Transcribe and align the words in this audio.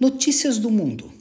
Notícias 0.00 0.56
do 0.56 0.70
Mundo. 0.70 1.12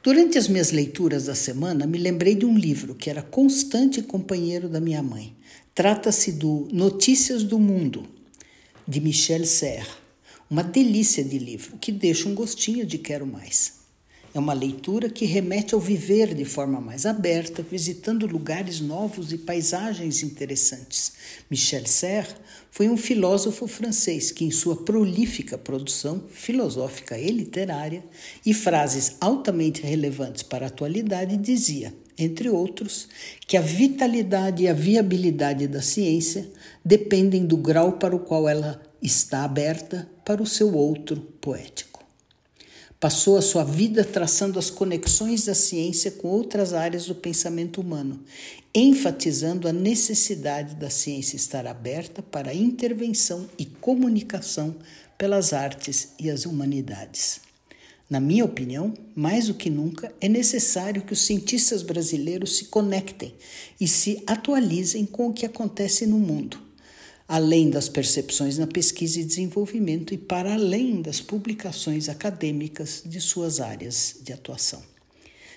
Durante 0.00 0.38
as 0.38 0.46
minhas 0.46 0.70
leituras 0.70 1.24
da 1.24 1.34
semana, 1.34 1.88
me 1.88 1.98
lembrei 1.98 2.36
de 2.36 2.46
um 2.46 2.56
livro 2.56 2.94
que 2.94 3.10
era 3.10 3.20
constante 3.20 4.00
companheiro 4.00 4.68
da 4.68 4.80
minha 4.80 5.02
mãe. 5.02 5.34
Trata-se 5.74 6.30
do 6.30 6.68
Notícias 6.72 7.42
do 7.42 7.58
Mundo, 7.58 8.06
de 8.86 9.00
Michel 9.00 9.44
Serres. 9.44 9.88
Uma 10.48 10.62
delícia 10.62 11.24
de 11.24 11.36
livro 11.36 11.76
que 11.78 11.90
deixa 11.90 12.28
um 12.28 12.34
gostinho 12.36 12.86
de 12.86 12.96
quero 12.96 13.26
mais. 13.26 13.81
É 14.34 14.38
uma 14.38 14.54
leitura 14.54 15.10
que 15.10 15.26
remete 15.26 15.74
ao 15.74 15.80
viver 15.80 16.34
de 16.34 16.46
forma 16.46 16.80
mais 16.80 17.04
aberta, 17.04 17.62
visitando 17.62 18.26
lugares 18.26 18.80
novos 18.80 19.30
e 19.30 19.36
paisagens 19.36 20.22
interessantes. 20.22 21.12
Michel 21.50 21.84
Serres 21.84 22.34
foi 22.70 22.88
um 22.88 22.96
filósofo 22.96 23.66
francês 23.66 24.32
que, 24.32 24.46
em 24.46 24.50
sua 24.50 24.74
prolífica 24.74 25.58
produção 25.58 26.24
filosófica 26.30 27.18
e 27.18 27.30
literária 27.30 28.02
e 28.46 28.54
frases 28.54 29.16
altamente 29.20 29.82
relevantes 29.82 30.42
para 30.42 30.64
a 30.64 30.68
atualidade, 30.68 31.36
dizia, 31.36 31.94
entre 32.16 32.48
outros, 32.48 33.08
que 33.46 33.58
a 33.58 33.60
vitalidade 33.60 34.62
e 34.62 34.68
a 34.68 34.72
viabilidade 34.72 35.66
da 35.66 35.82
ciência 35.82 36.50
dependem 36.82 37.44
do 37.44 37.58
grau 37.58 37.92
para 37.98 38.16
o 38.16 38.20
qual 38.20 38.48
ela 38.48 38.80
está 39.02 39.44
aberta 39.44 40.10
para 40.24 40.42
o 40.42 40.46
seu 40.46 40.74
outro 40.74 41.20
poético. 41.38 41.91
Passou 43.02 43.36
a 43.36 43.42
sua 43.42 43.64
vida 43.64 44.04
traçando 44.04 44.60
as 44.60 44.70
conexões 44.70 45.46
da 45.46 45.56
ciência 45.56 46.08
com 46.08 46.28
outras 46.28 46.72
áreas 46.72 47.06
do 47.06 47.16
pensamento 47.16 47.80
humano, 47.80 48.22
enfatizando 48.72 49.66
a 49.66 49.72
necessidade 49.72 50.76
da 50.76 50.88
ciência 50.88 51.34
estar 51.34 51.66
aberta 51.66 52.22
para 52.22 52.54
intervenção 52.54 53.50
e 53.58 53.66
comunicação 53.66 54.76
pelas 55.18 55.52
artes 55.52 56.10
e 56.16 56.30
as 56.30 56.46
humanidades. 56.46 57.40
Na 58.08 58.20
minha 58.20 58.44
opinião, 58.44 58.94
mais 59.16 59.48
do 59.48 59.54
que 59.54 59.68
nunca, 59.68 60.14
é 60.20 60.28
necessário 60.28 61.02
que 61.02 61.12
os 61.12 61.22
cientistas 61.22 61.82
brasileiros 61.82 62.56
se 62.56 62.66
conectem 62.66 63.34
e 63.80 63.88
se 63.88 64.22
atualizem 64.28 65.04
com 65.06 65.26
o 65.26 65.32
que 65.32 65.44
acontece 65.44 66.06
no 66.06 66.20
mundo 66.20 66.71
além 67.26 67.70
das 67.70 67.88
percepções 67.88 68.58
na 68.58 68.66
pesquisa 68.66 69.20
e 69.20 69.24
desenvolvimento 69.24 70.12
e 70.12 70.18
para 70.18 70.54
além 70.54 71.00
das 71.00 71.20
publicações 71.20 72.08
acadêmicas 72.08 73.02
de 73.04 73.20
suas 73.20 73.60
áreas 73.60 74.16
de 74.22 74.32
atuação. 74.32 74.82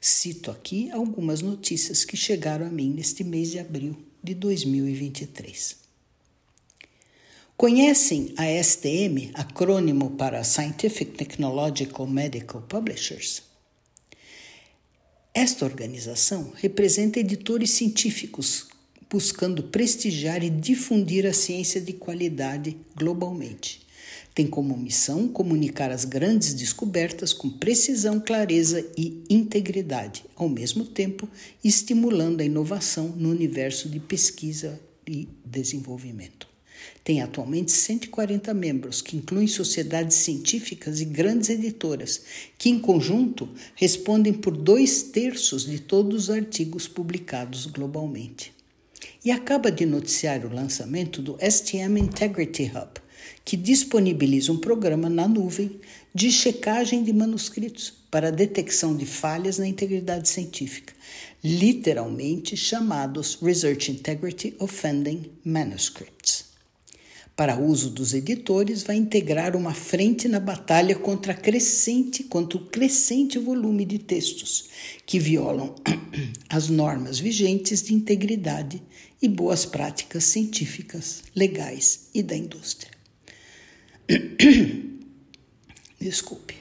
Cito 0.00 0.50
aqui 0.50 0.90
algumas 0.90 1.42
notícias 1.42 2.04
que 2.04 2.16
chegaram 2.16 2.66
a 2.66 2.70
mim 2.70 2.90
neste 2.90 3.24
mês 3.24 3.50
de 3.50 3.58
abril 3.58 3.96
de 4.22 4.34
2023. 4.34 5.76
Conhecem 7.56 8.32
a 8.36 8.44
STM, 8.62 9.32
acrônimo 9.34 10.10
para 10.10 10.44
Scientific 10.44 11.16
Technological 11.16 12.06
Medical 12.06 12.62
Publishers? 12.62 13.42
Esta 15.34 15.64
organização 15.64 16.52
representa 16.54 17.18
editores 17.18 17.72
científicos 17.72 18.68
buscando 19.10 19.62
prestigiar 19.62 20.44
e 20.44 20.50
difundir 20.50 21.26
a 21.26 21.32
ciência 21.32 21.80
de 21.80 21.92
qualidade 21.92 22.76
globalmente. 22.94 23.80
Tem 24.34 24.46
como 24.46 24.76
missão 24.76 25.26
comunicar 25.26 25.90
as 25.90 26.04
grandes 26.04 26.54
descobertas 26.54 27.32
com 27.32 27.50
precisão, 27.50 28.20
clareza 28.20 28.86
e 28.96 29.24
integridade, 29.28 30.24
ao 30.36 30.48
mesmo 30.48 30.84
tempo 30.84 31.28
estimulando 31.64 32.40
a 32.40 32.44
inovação 32.44 33.08
no 33.16 33.30
universo 33.30 33.88
de 33.88 33.98
pesquisa 33.98 34.78
e 35.06 35.28
desenvolvimento. 35.44 36.46
Tem 37.02 37.20
atualmente 37.22 37.72
140 37.72 38.54
membros, 38.54 39.02
que 39.02 39.16
incluem 39.16 39.48
sociedades 39.48 40.16
científicas 40.18 41.00
e 41.00 41.04
grandes 41.04 41.48
editoras, 41.48 42.22
que, 42.56 42.68
em 42.68 42.78
conjunto, 42.78 43.48
respondem 43.74 44.32
por 44.32 44.56
dois 44.56 45.02
terços 45.02 45.66
de 45.66 45.80
todos 45.80 46.24
os 46.24 46.30
artigos 46.30 46.86
publicados 46.86 47.66
globalmente 47.66 48.52
e 49.24 49.30
acaba 49.30 49.70
de 49.70 49.84
noticiar 49.84 50.44
o 50.44 50.54
lançamento 50.54 51.20
do 51.20 51.36
STM 51.40 51.98
Integrity 51.98 52.64
Hub, 52.64 53.00
que 53.44 53.56
disponibiliza 53.56 54.52
um 54.52 54.58
programa 54.58 55.08
na 55.08 55.28
nuvem 55.28 55.80
de 56.14 56.30
checagem 56.32 57.02
de 57.02 57.12
manuscritos 57.12 57.92
para 58.10 58.32
detecção 58.32 58.96
de 58.96 59.06
falhas 59.06 59.58
na 59.58 59.66
integridade 59.66 60.28
científica, 60.28 60.94
literalmente 61.44 62.56
chamados 62.56 63.38
Research 63.42 63.90
Integrity 63.92 64.54
Offending 64.58 65.30
Manuscripts. 65.44 66.47
Para 67.38 67.56
uso 67.56 67.90
dos 67.90 68.14
editores, 68.14 68.82
vai 68.82 68.96
integrar 68.96 69.54
uma 69.54 69.72
frente 69.72 70.26
na 70.26 70.40
batalha 70.40 70.96
contra, 70.96 71.32
crescente, 71.32 72.24
contra 72.24 72.58
o 72.58 72.66
crescente 72.66 73.38
volume 73.38 73.84
de 73.84 73.96
textos 73.96 74.64
que 75.06 75.20
violam 75.20 75.72
as 76.50 76.68
normas 76.68 77.20
vigentes 77.20 77.80
de 77.80 77.94
integridade 77.94 78.82
e 79.22 79.28
boas 79.28 79.64
práticas 79.64 80.24
científicas, 80.24 81.22
legais 81.32 82.08
e 82.12 82.24
da 82.24 82.36
indústria. 82.36 82.90
Desculpe. 86.00 86.56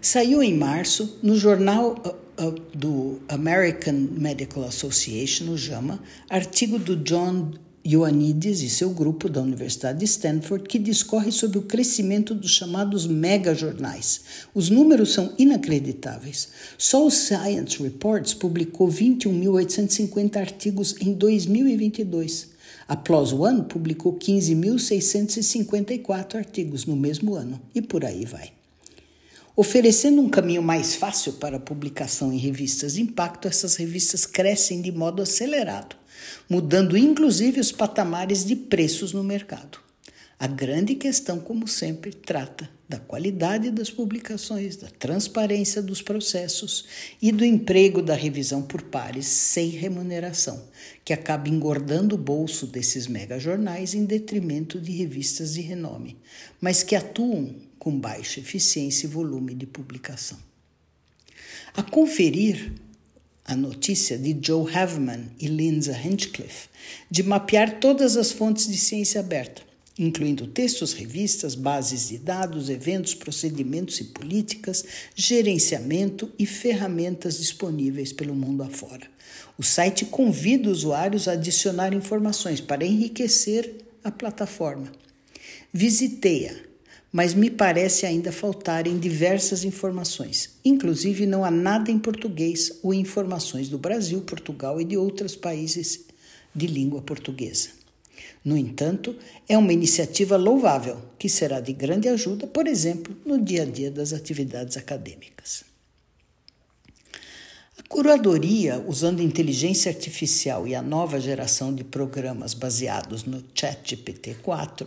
Saiu 0.00 0.42
em 0.42 0.56
março 0.56 1.20
no 1.22 1.36
jornal 1.36 2.02
uh, 2.04 2.46
uh, 2.48 2.50
do 2.76 3.20
American 3.28 4.08
Medical 4.10 4.64
Association, 4.64 5.50
o 5.50 5.56
JAMA, 5.56 6.02
artigo 6.28 6.80
do 6.80 6.96
John 6.96 7.52
Ioannidis 7.86 8.62
e 8.62 8.68
seu 8.68 8.90
grupo 8.90 9.28
da 9.28 9.40
Universidade 9.40 10.00
de 10.00 10.06
Stanford, 10.06 10.68
que 10.68 10.76
discorre 10.76 11.30
sobre 11.30 11.58
o 11.58 11.62
crescimento 11.62 12.34
dos 12.34 12.50
chamados 12.50 13.06
megajornais. 13.06 14.22
Os 14.52 14.68
números 14.68 15.12
são 15.12 15.32
inacreditáveis. 15.38 16.48
Só 16.76 17.06
o 17.06 17.10
Science 17.10 17.80
Reports 17.80 18.34
publicou 18.34 18.88
21.850 18.88 20.36
artigos 20.36 20.96
em 21.00 21.12
2022. 21.12 22.48
A 22.88 22.96
PLOS 22.96 23.32
ONE 23.32 23.62
publicou 23.62 24.18
15.654 24.18 26.34
artigos 26.34 26.86
no 26.86 26.96
mesmo 26.96 27.36
ano, 27.36 27.60
e 27.72 27.80
por 27.80 28.04
aí 28.04 28.24
vai. 28.24 28.55
Oferecendo 29.56 30.20
um 30.20 30.28
caminho 30.28 30.62
mais 30.62 30.94
fácil 30.94 31.32
para 31.34 31.58
publicação 31.58 32.32
em 32.32 32.36
revistas 32.36 32.94
de 32.94 33.02
impacto, 33.02 33.48
essas 33.48 33.76
revistas 33.76 34.26
crescem 34.26 34.82
de 34.82 34.92
modo 34.92 35.22
acelerado 35.22 35.96
mudando 36.48 36.96
inclusive 36.96 37.60
os 37.60 37.72
patamares 37.72 38.44
de 38.44 38.56
preços 38.56 39.12
no 39.12 39.24
mercado. 39.24 39.85
A 40.38 40.46
grande 40.46 40.94
questão, 40.94 41.40
como 41.40 41.66
sempre, 41.66 42.12
trata 42.12 42.68
da 42.86 42.98
qualidade 42.98 43.70
das 43.70 43.90
publicações, 43.90 44.76
da 44.76 44.88
transparência 44.88 45.80
dos 45.80 46.02
processos 46.02 46.84
e 47.20 47.32
do 47.32 47.42
emprego 47.42 48.02
da 48.02 48.14
revisão 48.14 48.60
por 48.60 48.82
pares 48.82 49.26
sem 49.26 49.70
remuneração, 49.70 50.62
que 51.02 51.14
acaba 51.14 51.48
engordando 51.48 52.14
o 52.14 52.18
bolso 52.18 52.66
desses 52.66 53.06
megajornais 53.06 53.94
em 53.94 54.04
detrimento 54.04 54.78
de 54.78 54.92
revistas 54.92 55.54
de 55.54 55.62
renome, 55.62 56.18
mas 56.60 56.82
que 56.82 56.94
atuam 56.94 57.56
com 57.78 57.98
baixa 57.98 58.38
eficiência 58.38 59.06
e 59.06 59.10
volume 59.10 59.54
de 59.54 59.66
publicação. 59.66 60.38
A 61.74 61.82
conferir 61.82 62.72
a 63.42 63.56
notícia 63.56 64.18
de 64.18 64.36
Joe 64.40 64.70
Haveman 64.76 65.30
e 65.40 65.46
Lindsay 65.46 66.06
Hinchcliffe 66.06 66.68
de 67.10 67.22
mapear 67.22 67.80
todas 67.80 68.16
as 68.16 68.32
fontes 68.32 68.66
de 68.66 68.76
ciência 68.76 69.20
aberta, 69.20 69.62
incluindo 69.98 70.46
textos, 70.46 70.92
revistas, 70.92 71.54
bases 71.54 72.08
de 72.08 72.18
dados, 72.18 72.68
eventos, 72.68 73.14
procedimentos 73.14 73.98
e 74.00 74.04
políticas, 74.04 74.84
gerenciamento 75.14 76.30
e 76.38 76.44
ferramentas 76.44 77.38
disponíveis 77.38 78.12
pelo 78.12 78.34
mundo 78.34 78.62
afora. 78.62 79.06
O 79.58 79.62
site 79.62 80.04
convida 80.04 80.70
usuários 80.70 81.28
a 81.28 81.32
adicionar 81.32 81.94
informações 81.94 82.60
para 82.60 82.84
enriquecer 82.84 83.76
a 84.04 84.10
plataforma. 84.10 84.92
Visiteia 85.72 86.66
mas 87.16 87.32
me 87.32 87.48
parece 87.48 88.04
ainda 88.04 88.30
faltarem 88.30 88.98
diversas 88.98 89.64
informações. 89.64 90.50
Inclusive, 90.62 91.24
não 91.24 91.46
há 91.46 91.50
nada 91.50 91.90
em 91.90 91.98
português 91.98 92.78
ou 92.82 92.92
informações 92.92 93.70
do 93.70 93.78
Brasil, 93.78 94.20
Portugal 94.20 94.78
e 94.78 94.84
de 94.84 94.98
outros 94.98 95.34
países 95.34 96.04
de 96.54 96.66
língua 96.66 97.00
portuguesa. 97.00 97.70
No 98.44 98.56
entanto, 98.56 99.16
é 99.48 99.56
uma 99.58 99.72
iniciativa 99.72 100.36
louvável 100.36 101.00
que 101.18 101.28
será 101.28 101.60
de 101.60 101.72
grande 101.72 102.08
ajuda, 102.08 102.46
por 102.46 102.66
exemplo, 102.66 103.16
no 103.24 103.40
dia 103.40 103.62
a 103.62 103.66
dia 103.66 103.90
das 103.90 104.12
atividades 104.12 104.76
acadêmicas. 104.76 105.64
A 107.78 107.82
curadoria, 107.88 108.82
usando 108.86 109.20
inteligência 109.20 109.90
artificial 109.90 110.66
e 110.66 110.74
a 110.74 110.80
nova 110.80 111.20
geração 111.20 111.74
de 111.74 111.84
programas 111.84 112.54
baseados 112.54 113.24
no 113.24 113.42
ChatGPT-4, 113.54 114.86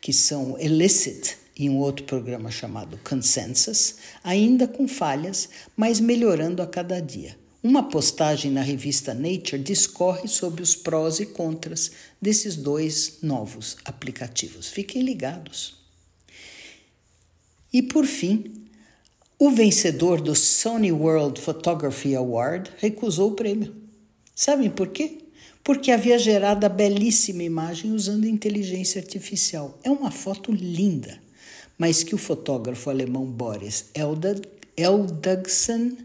que 0.00 0.12
são 0.12 0.58
Elicit 0.58 1.36
e 1.58 1.68
um 1.68 1.78
outro 1.78 2.04
programa 2.04 2.50
chamado 2.50 2.98
Consensus, 3.02 3.96
ainda 4.22 4.68
com 4.68 4.86
falhas, 4.86 5.48
mas 5.76 5.98
melhorando 5.98 6.62
a 6.62 6.66
cada 6.66 7.00
dia. 7.00 7.36
Uma 7.62 7.88
postagem 7.88 8.52
na 8.52 8.62
revista 8.62 9.12
Nature 9.12 9.62
discorre 9.62 10.28
sobre 10.28 10.62
os 10.62 10.76
prós 10.76 11.18
e 11.18 11.26
contras 11.26 11.90
desses 12.22 12.54
dois 12.54 13.18
novos 13.22 13.76
aplicativos. 13.84 14.68
Fiquem 14.68 15.02
ligados. 15.02 15.76
E 17.72 17.82
por 17.82 18.06
fim, 18.06 18.68
O 19.40 19.52
vencedor 19.52 20.20
do 20.20 20.34
Sony 20.34 20.90
World 20.90 21.40
Photography 21.40 22.16
Award 22.16 22.72
recusou 22.78 23.30
o 23.30 23.34
prêmio. 23.36 23.72
Sabem 24.34 24.68
por 24.68 24.88
quê? 24.88 25.18
Porque 25.62 25.92
havia 25.92 26.18
gerado 26.18 26.66
a 26.66 26.68
belíssima 26.68 27.44
imagem 27.44 27.92
usando 27.92 28.26
inteligência 28.26 29.00
artificial. 29.00 29.78
É 29.84 29.90
uma 29.92 30.10
foto 30.10 30.50
linda, 30.50 31.20
mas 31.78 32.02
que 32.02 32.16
o 32.16 32.18
fotógrafo 32.18 32.90
alemão 32.90 33.24
Boris 33.26 33.90
Eldagsen 34.76 35.98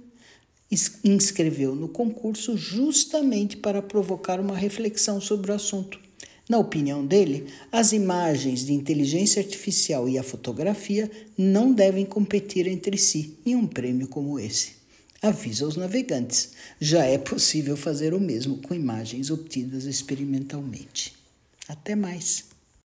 inscreveu 1.03 1.75
no 1.75 1.87
concurso 1.87 2.57
justamente 2.57 3.57
para 3.57 3.81
provocar 3.81 4.39
uma 4.39 4.55
reflexão 4.55 5.19
sobre 5.19 5.51
o 5.51 5.55
assunto. 5.55 5.99
Na 6.49 6.57
opinião 6.57 7.05
dele, 7.05 7.47
as 7.71 7.93
imagens 7.93 8.65
de 8.65 8.73
inteligência 8.73 9.41
artificial 9.41 10.09
e 10.09 10.17
a 10.17 10.23
fotografia 10.23 11.09
não 11.37 11.71
devem 11.71 12.05
competir 12.05 12.67
entre 12.67 12.97
si 12.97 13.37
em 13.45 13.55
um 13.55 13.65
prêmio 13.65 14.07
como 14.07 14.37
esse. 14.37 14.73
Avisa 15.21 15.63
aos 15.63 15.77
navegantes: 15.77 16.51
já 16.81 17.05
é 17.05 17.17
possível 17.17 17.77
fazer 17.77 18.13
o 18.13 18.19
mesmo 18.19 18.57
com 18.57 18.75
imagens 18.75 19.29
obtidas 19.31 19.85
experimentalmente. 19.85 21.13
Até 21.67 21.95
mais! 21.95 22.52